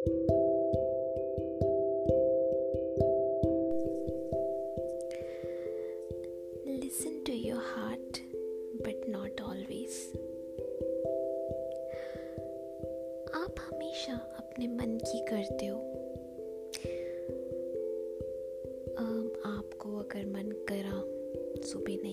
Listen 0.00 0.14
to 7.24 7.34
your 7.34 7.60
heart, 7.60 8.20
but 8.82 9.04
not 9.08 9.42
always. 9.42 9.96
आप 13.34 13.54
हमेशा 13.58 14.14
अपने 14.38 14.68
मन 14.68 14.98
की 15.06 15.18
करते 15.18 15.66
हो 15.66 15.78
आपको 19.46 19.98
अगर 19.98 20.26
मन 20.26 20.50
करा 20.68 21.04
सुबह 21.62 21.96
नहीं 22.02 22.09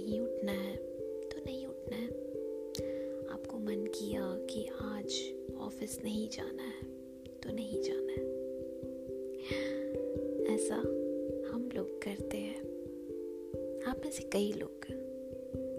आप 13.98 14.04
में 14.04 14.12
से 14.12 14.24
कई 14.24 14.52
लोग 14.52 14.86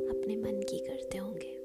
अपने 0.09 0.37
मन 0.37 0.63
की 0.63 0.79
करते 0.79 1.19
होंगे। 1.19 1.59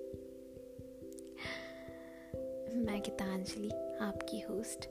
मैं 2.77 3.01
गीतांजलि, 3.01 3.69
आपकी 3.99 4.39
होस्ट, 4.39 4.85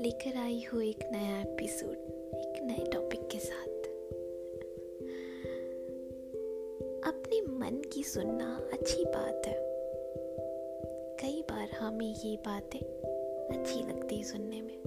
लेकर 0.00 0.36
आई 0.36 0.62
हूँ 0.62 0.82
एक 0.82 0.98
नया 1.12 1.40
एपिसोड, 1.40 1.96
एक 2.34 2.62
नए 2.62 2.90
टॉपिक 2.90 3.20
के 3.20 3.38
साथ। 3.38 3.82
अपने 7.12 7.40
मन 7.40 7.82
की 7.92 8.04
सुनना 8.04 8.70
अच्छी 8.72 9.04
बात 9.04 9.46
है। 9.46 9.58
कई 11.16 11.42
बार 11.42 11.68
हमें 11.68 12.14
ये 12.14 12.36
बातें 12.36 12.80
अच्छी 13.58 13.80
लगती 13.80 14.16
है 14.16 14.24
सुनने 14.24 14.62
में। 14.62 14.82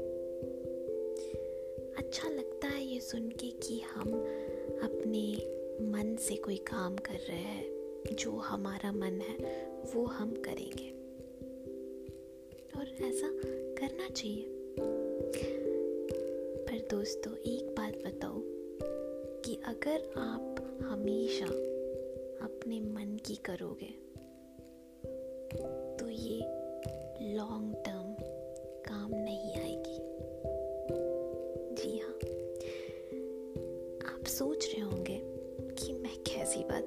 अच्छा 1.97 2.29
लगता 2.29 2.67
है 2.67 2.83
ये 2.85 2.99
सुन 2.99 3.29
के 3.29 3.51
कि 3.51 3.79
हम 3.79 4.13
अपने 4.83 5.54
मन 5.81 6.15
से 6.15 6.35
कोई 6.35 6.57
काम 6.57 6.95
कर 6.95 7.13
रहे 7.13 7.37
हैं, 7.37 7.65
जो 8.15 8.31
हमारा 8.31 8.91
मन 8.91 9.21
है, 9.21 9.65
वो 9.95 10.05
हम 10.05 10.31
करेंगे। 10.31 10.91
और 12.77 12.87
ऐसा 13.05 13.29
करना 13.79 14.09
चाहिए। 14.09 14.45
पर 16.65 16.87
दोस्तों, 16.91 17.37
एक 17.37 17.75
बात 17.77 17.93
बताओ 17.93 18.41
कि 19.41 19.59
अगर 19.65 20.13
आप 20.17 20.79
हमेशा 20.83 21.45
अपने 22.45 22.79
मन 22.79 23.19
की 23.25 23.35
करोगे 23.35 24.05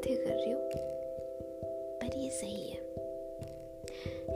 बातें 0.09 0.25
कर 0.25 0.34
रही 0.34 0.51
हूँ, 0.51 0.70
पर 2.01 2.17
ये 2.17 2.31
सही 2.31 2.69
है। 2.69 2.77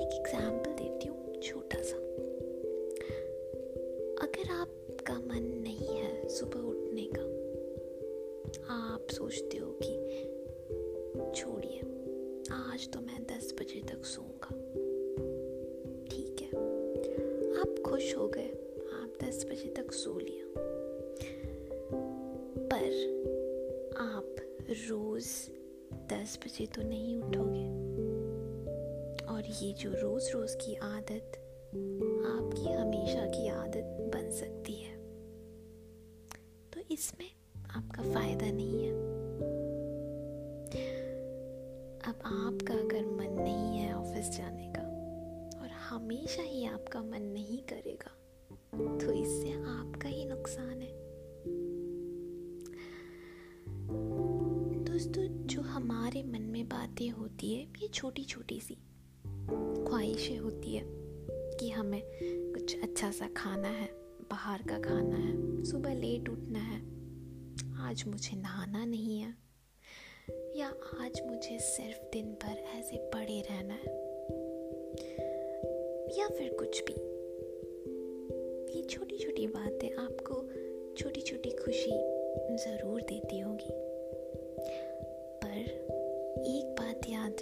एक 0.01 0.15
एग्ज़ाम्पल 0.15 0.70
देती 0.70 1.09
हूँ, 1.09 1.41
छोटा 1.41 1.78
सा। 1.83 1.97
अगर 4.25 4.50
आपका 4.53 5.15
मन 5.15 5.52
दस 26.32 26.38
बजे 26.38 26.66
तो 26.66 26.82
नहीं 26.82 27.16
उठोगे। 27.19 27.65
और 29.25 29.47
ये 29.62 29.72
जो 29.72 29.91
रोज़ 29.93 30.31
रोज़ 30.32 30.56
की 30.56 30.75
आदत, 30.75 31.34
आपकी 32.26 32.72
हमेशा 32.72 33.26
की 33.26 33.48
आदत 33.48 33.98
बन 34.15 34.31
सकती 34.31 34.72
है। 34.72 34.94
तो 36.72 36.81
इसमें 36.91 37.28
आपका 37.70 38.03
फ़ायदा 38.03 38.47
नहीं 38.47 38.84
है। 38.84 38.93
अब 42.03 42.22
आपका 42.25 42.75
अगर 42.75 43.04
मन 43.06 43.43
नहीं 43.43 43.78
है 43.78 43.93
ऑफ़िस 43.94 44.31
जाने 44.31 44.72
का, 44.76 44.82
और 45.60 45.69
हमेशा 45.69 46.43
ही 46.43 46.64
आपका 46.66 47.03
मन 47.03 47.22
नहीं 47.22 47.59
करेगा 47.62 48.16
तो 48.99 49.12
इससे 49.12 49.53
आपका 49.53 50.09
ही 50.09 50.25
नुकसान 50.25 50.81
है। 50.81 51.01
मन 56.22 56.43
में 56.43 56.65
बातें 56.69 57.09
होती 57.10 57.53
है, 57.55 57.62
ये 57.83 57.88
छोटी 57.88 58.25
छोटी 58.25 58.60
सी 58.60 58.75
ख्वाहिशें 59.25 60.38
होती 60.38 60.75
है 60.77 60.84
कि 61.59 61.71
हमें 61.71 62.03
कुछ 62.53 62.77
अच्छा 62.83 63.10
सा 63.10 63.28
खाना 63.37 63.69
है, 63.69 63.87
बाहर 64.31 64.62
का 64.62 64.78
खाना 64.78 65.16
है, 65.16 65.65
सुबह 65.65 65.94
लेट 65.94 66.28
उठना 66.28 66.59
है, 66.59 66.81
आज 67.88 68.05
मुझे 68.06 68.37
नहाना 68.37 68.84
नहीं 68.84 69.19
है, 69.21 69.34
या 70.56 70.69
आज 71.00 71.21
मुझे 71.27 71.59
सिर्फ़ 71.61 72.11
दिन 72.12 72.32
भर 72.43 72.59
ऐसे 72.78 72.97
पड़े 73.15 73.41
रहना 73.50 73.75
है, 73.75 73.94
या 76.19 76.28
फिर 76.28 76.56
कुछ 76.59 76.82
भी। 76.84 76.94
ये 78.77 78.82
छोटी 78.84 79.19
छोटी 79.19 79.47
बातें 79.47 79.91
आपको 79.97 80.43
छोटी 80.97 81.21
छोटी 81.21 81.50
खुशी 81.50 81.91
ज़रूर 82.56 83.00
देती 83.00 83.38
होगी। 83.41 83.91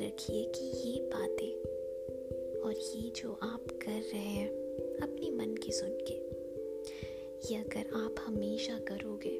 रखिए 0.03 0.45
कि 0.55 0.65
ये 0.81 1.01
बातें 1.05 2.61
और 2.61 2.73
ये 2.73 3.11
जो 3.17 3.33
आप 3.43 3.67
कर 3.83 4.01
रहे 4.03 4.19
हैं, 4.19 4.49
अपने 5.03 5.31
मन 5.31 5.55
की 5.57 5.73
सुन 5.73 5.99
के। 6.01 6.15
ये 7.49 7.57
अगर 7.59 7.97
आप 7.97 8.15
हमेशा 8.21 8.79
करोगे 8.79 9.37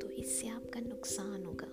तो 0.00 0.10
इससे 0.10 0.48
आपका 0.48 0.80
नुकसान 0.80 1.44
होगा। 1.44 1.66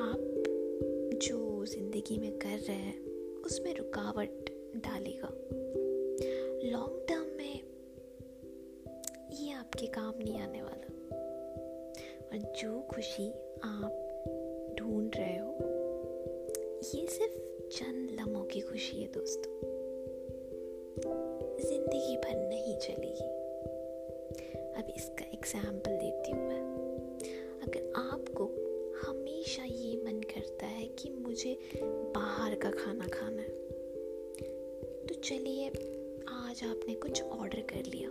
आप 0.00 1.18
जो 1.22 1.64
ज़िंदगी 1.66 2.18
में 2.18 2.32
कर 2.38 2.58
रहे 2.58 2.76
हैं, 2.76 3.40
उसमें 3.42 3.74
रुकावट 3.74 4.50
डालेगा। 4.76 5.30
लॉन्ग 6.64 7.04
टर्म 7.08 7.26
में 7.36 7.60
ये 9.40 9.52
आपके 9.52 9.86
काम 9.86 10.12
नहीं 10.18 10.38
आने 10.40 10.62
वाला। 10.62 10.88
और 12.22 12.52
जो 12.54 12.80
खुशी 12.90 13.28
आप 13.64 14.06
ढूंढ 14.90 15.16
रहे 15.16 15.36
हो? 15.38 15.50
ये 16.84 17.06
सिर्फ़ 17.08 17.34
चंद 17.68 18.08
लम्हों 18.10 18.42
की 18.44 18.60
खुशी 18.60 18.96
है 18.96 19.06
दोस्तों। 19.06 19.50
ज़िंदगी 21.60 22.16
भर 22.16 22.34
नहीं 22.38 22.76
चलेगी 22.78 23.28
अब 24.80 24.92
इसका 24.96 25.24
एग्ज़ाम्पल 25.34 25.96
देती 25.96 26.30
हूँ 26.30 26.48
मैं। 26.48 26.62
अगर 27.62 27.92
आपको 27.96 28.44
हमेशा 29.04 29.64
ये 29.64 29.94
मन 30.04 30.20
करता 30.34 30.66
है 30.66 30.86
कि 30.98 31.10
मुझे 31.18 31.56
बाहर 32.14 32.54
का 32.54 32.70
खाना 32.70 33.06
खाना 33.08 33.42
है 33.42 33.48
तो 35.06 35.14
चलिए 35.14 35.68
आज 36.30 36.64
आपने 36.64 36.94
कुछ 36.94 37.22
ऑर्डर 37.22 37.60
कर 37.70 37.84
लिया। 37.86 38.10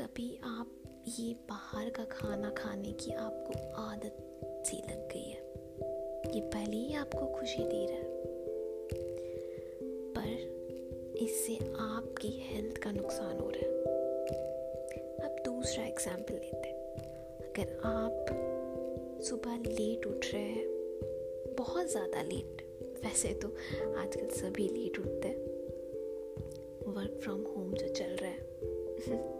कभी 0.00 0.40
आप 0.44 0.70
ये 1.08 1.34
बाहर 1.34 1.90
का 1.90 2.04
खाना 2.04 2.50
खाने 2.50 2.92
की 2.92 3.12
आपको 3.12 3.82
आदत 3.82 4.40
सी 4.66 4.76
लग 4.76 5.08
गई 5.12 5.24
है? 5.24 5.40
ये 6.34 6.40
पहले 6.40 6.76
ही 6.76 6.94
आपको 6.94 7.26
खुशी 7.26 7.64
दे 7.64 7.86
रहा 7.86 7.96
है। 7.96 8.22
पर 10.12 11.16
इससे 11.16 11.56
आपकी 11.80 12.28
हेल्थ 12.28 12.78
का 12.78 12.92
नुकसान 12.92 13.38
हो 13.38 13.50
रहा 13.50 13.60
है। 13.60 13.84
अब 15.18 15.42
दूसरा 15.44 15.84
एग्ज़ाम्पल 15.84 16.34
लेते 16.34 16.68
हैं। 16.68 16.84
अगर 17.38 17.80
आप 17.84 18.26
सुबह 19.22 19.56
लेट 19.56 20.06
उठ 20.06 20.26
रहे 20.32 20.42
हैं, 20.42 20.66
बहुत 21.58 21.90
ज़्यादा 21.90 22.22
लेट 22.22 22.66
वैसे 23.04 23.34
तो 23.34 23.48
आजकल 23.96 24.28
सभी 24.28 24.68
लेट 24.68 24.98
उठते 24.98 25.28
हैं। 25.28 25.38
वर्क 26.92 27.20
फ्रॉम 27.22 27.40
होम 27.40 27.72
जो 27.72 27.88
चल 27.88 28.16
रहा 28.22 28.30
है। 28.30 29.39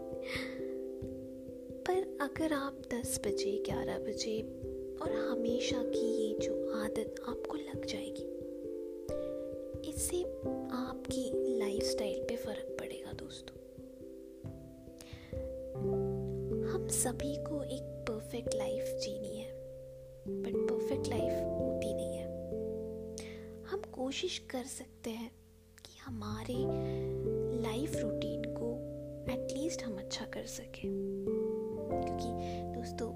पर 1.87 2.17
अगर 2.21 2.53
आप 2.53 2.81
10 2.93 3.19
बजे 3.27 3.63
11 3.69 3.99
बजे 3.99 4.41
और 5.01 5.11
हमेशा 5.11 5.83
की 5.83 6.23
ये 6.23 6.39
जो 6.41 6.81
आदत 6.81 7.15
आपको 7.29 7.55
लग 7.55 7.85
जाएगी, 7.85 8.27
इससे 9.89 10.23
आपकी 10.71 11.31
लाइफस्टाइल 11.59 12.23
पे 12.23 12.35
फ़र्क 12.35 12.77
पड़ेगा 12.79 13.11
दोस्तों। 13.11 13.57
हम 16.71 16.87
सभी 16.87 17.35
को 17.35 17.63
एक 17.63 18.05
परफेक्ट 18.09 18.55
लाइफ 18.55 18.83
जीनी 19.01 19.37
है 19.37 19.51
बट 20.27 20.69
परफेक्ट 20.69 21.07
लाइफ 21.07 21.31
होती 21.43 21.93
नहीं 21.93 22.17
है। 22.17 22.25
हम 23.65 23.81
कोशिश 23.91 24.37
कर 24.39 24.63
सकते 24.63 25.09
हैं 25.09 25.31
कि 25.85 25.97
हमारे 25.99 26.55
लाइफ 27.61 27.95
रूटीन 27.95 28.43
को 28.43 28.70
एटलीस्ट 29.29 29.83
हम 29.83 29.97
अच्छा 29.97 30.25
कर 30.25 30.45
सकें। 30.45 30.89
क्योंकि 32.03 32.29
दोस्तों, 32.75 33.11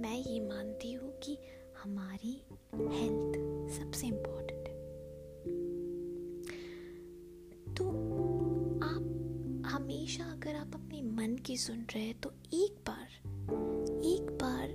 मैं 0.00 0.16
ये 0.16 0.40
मानती 0.40 0.92
हूँ 0.92 1.12
कि 1.22 1.38
हमारी 1.82 2.42
हेल्थ 2.74 3.38
सबसे 3.78 4.06
इम्पोर्टेंट 4.06 4.68
है। 4.68 4.76
तो 7.74 7.88
आप 8.84 9.64
हमेशा 9.66 10.24
अगर 10.24 10.54
आप 10.54 10.70
अपने 10.74 11.02
मन 11.02 11.36
की 11.36 11.56
सुन 11.56 11.86
रहे 11.94 12.04
हैं 12.04 12.20
तो 12.20 12.32
एक 12.54 12.76
बार 12.86 13.06
एक 14.04 14.30
बार 14.42 14.68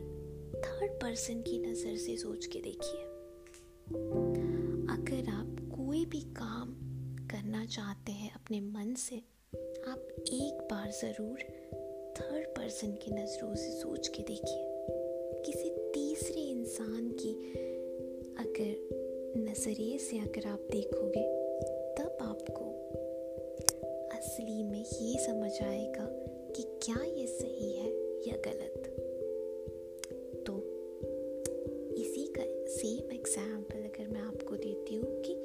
थर्ड 0.61 0.91
पर्सन 0.91 1.41
की 1.41 1.59
नज़र 1.59 1.97
से 1.97 2.17
सोच 2.17 2.45
के 2.45 2.59
देखिए। 2.59 3.03
अगर 4.93 5.29
आप 5.29 5.57
कोई 5.75 6.05
भी 6.05 6.21
काम 6.21 6.73
करना 7.27 7.65
चाहते 7.65 8.11
हैं 8.11 8.31
अपने 8.33 8.61
मन 8.61 8.93
से 8.93 9.21
आप 9.93 10.05
एक 10.33 10.61
बार 10.71 10.91
ज़रूर 10.91 11.39
थर्ड 12.17 12.45
पर्सन 12.47 12.91
की 12.91 13.11
नज़रों 13.11 13.55
से 13.55 13.69
सोच 13.71 14.07
के 14.07 14.23
देखिए। 14.23 14.63
किसी 15.45 15.69
तीसरे 15.69 16.41
इंसान 16.41 17.09
की 17.19 17.33
अगर 18.39 19.43
नज़रिए 19.49 19.97
से 19.97 20.17
अगर 20.19 20.47
आप 20.47 20.59
देखोगे, 20.71 21.21
तब 21.97 22.17
आपको 22.21 22.65
असली 24.17 24.63
में 24.63 24.79
ये 24.79 25.19
समझ 25.25 25.51
आएगा 25.61 26.05
कि 26.55 26.63
क्या 26.63 27.03
ये 27.03 27.27
सही 27.27 27.71
है 27.73 27.91
या 28.27 28.37
गलत। 28.47 28.89
तो 30.47 30.57
इसी 31.97 32.25
का 32.37 32.43
सेम 32.67 33.11
एग्ज़ाम्पल 33.11 33.83
अगर 33.83 34.07
मैं 34.07 34.21
आपको 34.21 34.55
देती 34.55 34.95
हूँ 34.95 35.21
कि 35.21 35.35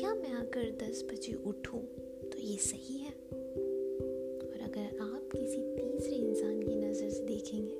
क्या 0.00 0.14
मैं 0.14 0.32
अगर 0.32 0.70
दस 0.86 1.04
बजे 1.12 1.34
उठूँ 1.46 2.11
ये 2.42 2.56
सही 2.58 2.96
है। 2.98 3.10
और 3.10 4.60
अगर 4.62 4.98
आप 5.02 5.28
किसी 5.32 5.60
तीसरे 5.76 6.14
इंसान 6.16 6.62
की 6.62 6.74
नज़र 6.74 7.10
से 7.10 7.24
देखेंगे 7.24 7.74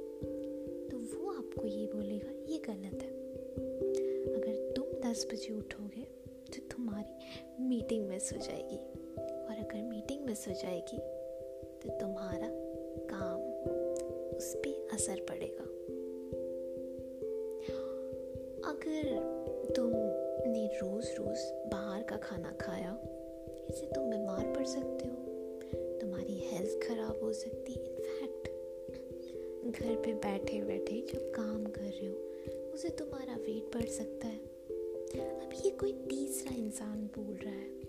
तो 0.91 0.99
वो 0.99 1.33
आपको 1.33 1.67
ये 1.67 1.87
बोलेगा, 1.87 2.31
ये 2.53 2.59
गलत 2.59 3.03
है। 3.03 3.11
अगर 4.35 4.73
तुम 4.77 4.87
दस 5.03 5.27
बजे 5.33 5.55
उठोगे 5.55 6.03
तो 6.47 6.63
तुम्हारी 6.71 7.65
मीटिंग 7.69 8.09
मिस 8.09 8.33
हो 8.33 8.39
जाएगी। 8.39 8.77
और 8.77 9.57
अगर 9.59 9.83
मीटिंग 9.83 10.25
मिस 10.27 10.47
हो 10.49 10.55
जाएगी 10.55 10.99
तो 11.83 11.99
तुम्हारा 12.01 12.49
काम 13.11 13.41
उस 14.37 14.55
पर 14.57 14.89
असर 14.95 15.27
पड़ेगा। 15.31 15.65
अगर 18.71 19.73
तुमने 19.77 20.67
रोज़ 20.75 21.11
रोज़ 21.13 21.45
बाहर 21.71 22.03
का 22.03 22.17
खाना 22.17 22.53
खाया 22.61 22.93
इससे 23.71 23.87
तुम 23.87 24.11
बीमार 24.11 24.55
पड़ 24.57 24.67
सकते 24.67 25.05
हो। 25.05 25.17
तुम्हारी 26.01 26.39
हेल्थ 26.39 26.89
ख़राब 26.89 27.21
हो 27.23 27.33
सकती 27.33 27.73
है। 27.73 27.85
इनफैक्ट 27.87 28.49
घर 29.79 29.95
पे 29.97 30.15
बैठे 30.15 30.63
बैठे 30.63 31.01
जो 31.01 31.33
काम 31.33 31.65
कर 31.65 31.81
रहे 31.81 32.07
हो, 32.07 32.17
उसे 32.75 32.89
तुम्हारा 32.89 33.37
वेट 33.37 33.77
बढ़ 33.77 33.89
सकता 33.89 34.27
है। 34.27 34.39
अब 35.41 35.51
ये 35.65 35.71
कोई 35.71 35.93
तीसरा 35.93 36.57
इंसान 36.57 37.11
बोल 37.19 37.37
रहा 37.37 37.55
है। 37.55 37.81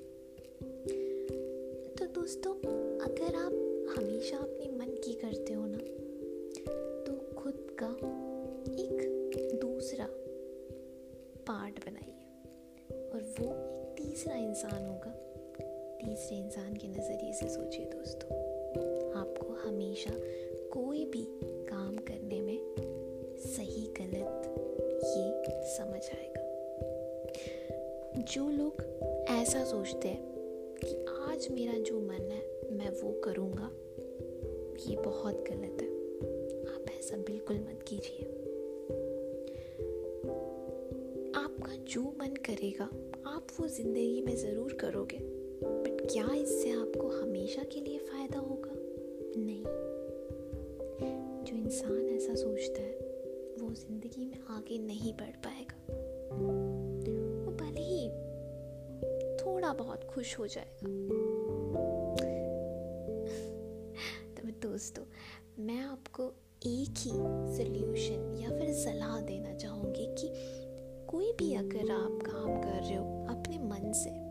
तो 1.95 2.05
दोस्तों, 2.05 2.53
अगर 2.99 3.35
आप 3.35 3.53
हमेशा 3.97 4.37
अपने 4.37 4.71
मन 4.77 4.87
की 4.87 5.13
करते 5.13 5.53
हो 5.53 5.65
ना 5.67 5.77
तो 7.05 7.35
खुद 7.35 7.77
का 7.83 7.91
एक 8.73 9.59
दूसरा 9.61 10.07
पार्ट 11.47 11.79
बनाइए। 11.85 12.19
और 13.09 13.21
वो 13.21 13.47
एक 13.47 13.95
तीसरा 13.97 14.35
इंसान 14.35 14.85
होगा। 14.85 15.22
तीसरे 16.13 16.38
इंसान 16.38 16.74
के 16.74 16.88
नज़रिए 16.88 17.33
से 17.33 17.48
सोचिए 17.50 17.86
दोस्तों, 17.86 18.36
आपको 19.19 19.54
हमेशा 19.54 20.12
कोई 20.71 21.06
भी 21.06 21.21
काम 21.42 21.95
करने 21.98 22.42
में 22.42 22.60
सही 23.39 23.81
गलत 24.00 24.54
ये 25.06 25.63
समझ 25.68 26.01
आएगा। 26.15 26.44
जो 28.19 28.50
लोग 28.50 28.83
ऐसा 29.30 29.63
सोचते 29.63 30.07
हैं 30.07 30.21
कि 30.83 30.95
आज 31.31 31.48
मेरा 31.51 31.74
जो 31.74 32.00
मन 32.00 32.30
है, 32.31 32.42
मैं 32.71 32.89
वो 32.89 33.21
करूँगा, 33.21 33.71
ये 34.89 34.95
बहुत 34.95 35.44
गलत 35.50 35.81
है। 35.81 35.89
आप 36.75 36.86
ऐसा 37.00 37.18
बिल्कुल 37.18 37.56
मत 37.56 37.86
कीजिए। 37.88 38.25
आपका 41.36 41.75
जो 41.75 42.01
मन 42.01 42.36
करेगा, 42.45 42.86
आप 43.25 43.48
वो 43.60 43.68
ज़िंदगी 43.68 44.21
में 44.21 44.36
ज़रूर 44.36 44.74
करोगे। 44.74 45.42
क्या 46.03 46.33
इससे 46.33 46.71
आपको 46.71 47.07
हमेशा 47.07 47.63
के 47.63 47.81
लिए 47.81 47.97
फ़ायदा 47.97 48.39
होगा? 48.39 48.71
नहीं। 49.41 49.63
जो 51.44 51.55
इंसान 51.55 52.09
ऐसा 52.09 52.35
सोचता 52.35 52.81
है, 52.81 53.00
वो 53.59 53.73
ज़िंदगी 53.73 54.25
में 54.25 54.38
आगे 54.50 54.77
नहीं 54.77 55.13
बढ़ 55.13 55.25
पाएगा। 55.25 55.95
वो 56.35 57.51
भले 57.51 57.81
ही 57.81 58.09
थोड़ा 59.38 59.73
बहुत 59.73 60.03
खुश 60.03 60.39
हो 60.39 60.47
जाएगा। 60.47 60.75
तो 64.35 64.69
दोस्तों, 64.69 65.03
मैं 65.59 65.79
आपको 65.79 66.33
एक 66.65 66.89
ही 66.89 67.11
सोल्यूशन 67.57 68.38
या 68.41 68.50
फिर 68.50 68.73
सलाह 68.73 69.21
देना 69.21 69.53
चाहूँगी 69.53 70.05
कि 70.05 70.33
कोई 71.07 71.31
भी 71.31 71.53
अगर 71.53 71.91
आप 71.91 72.19
काम 72.25 72.61
कर 72.61 72.69
रहे 72.69 72.95
हो 72.95 73.25
अपने 73.25 73.57
मन 73.57 73.91
से 73.91 74.22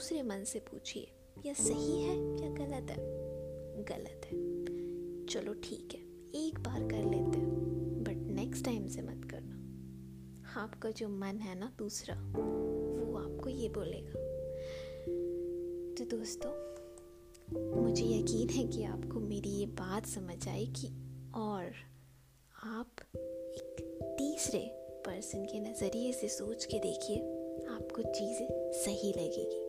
दूसरे 0.00 0.22
मन 0.22 0.44
से 0.44 0.58
पूछिए, 0.58 1.08
यह 1.46 1.54
सही 1.54 2.00
है 2.02 2.14
या 2.42 2.48
गलत 2.50 2.90
है? 2.90 2.96
गलत 3.84 4.26
है। 4.26 5.26
चलो 5.26 5.52
ठीक 5.54 5.94
है, 5.94 6.00
एक 6.40 6.58
बार 6.58 6.80
कर 6.82 7.02
लेते 7.04 7.38
हैं 7.38 8.04
बट 8.04 8.22
नेक्स्ट 8.32 8.64
टाइम 8.64 8.86
से 8.86 9.02
मत 9.02 9.28
करना। 9.30 10.62
आपका 10.62 10.90
जो 10.90 11.08
मन 11.08 11.40
है 11.40 11.58
ना 11.58 11.72
दूसरा, 11.78 12.14
वो 12.14 13.16
आपको 13.18 13.50
ये 13.50 13.68
बोलेगा। 13.68 14.24
तो 15.94 16.04
दोस्तों, 16.16 16.52
मुझे 17.82 18.04
यकीन 18.04 18.48
है 18.48 18.66
कि 18.68 18.84
आपको 18.84 19.20
मेरी 19.20 19.50
ये 19.50 19.66
बात 19.76 20.06
समझ 20.06 20.48
आई 20.48 20.66
कि 20.76 20.88
और 21.34 21.72
आप 22.74 23.08
एक 23.14 23.80
तीसरे 24.18 24.66
पर्सन 25.06 25.44
के 25.44 25.60
नज़रिए 25.60 26.12
से 26.12 26.28
सोच 26.28 26.64
के 26.64 26.78
देखिए, 26.78 27.18
आपको 27.70 28.02
चीज़ें 28.02 28.48
सही 28.74 29.12
लगेगी। 29.12 29.68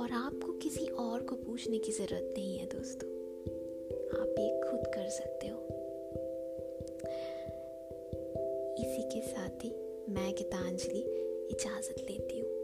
और 0.00 0.12
आपको 0.12 0.52
किसी 0.52 0.86
और 0.86 1.22
को 1.22 1.36
पूछने 1.36 1.78
की 1.78 1.92
ज़रूरत 1.92 2.34
नहीं 2.38 2.58
है, 2.58 2.66
दोस्तों। 2.66 3.08
आप 4.20 4.34
ये 4.38 4.60
खुद 4.70 4.80
कर 4.94 5.08
सकते 5.08 5.48
हो। 5.48 5.58
इसी 8.78 9.02
के 9.02 9.20
साथ 9.26 9.64
ही 9.64 9.70
मैं 10.08 10.34
गीतांजलि 10.34 11.00
इजाज़त 11.50 11.94
लेती 12.10 12.40
हूँ। 12.40 12.59